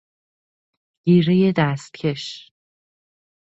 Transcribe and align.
گیره 1.03 1.51
دستکش 1.57 2.53